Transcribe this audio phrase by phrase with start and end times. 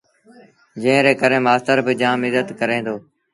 [0.81, 2.95] جݩهݩ ري ڪري مآستر با جآم ازت ڪري دو